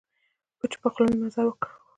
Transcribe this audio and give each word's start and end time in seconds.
په 0.57 0.65
چوپه 0.71 0.89
خوله 0.93 1.09
مي 1.11 1.17
مزل 1.21 1.45
وکړ. 1.47 1.67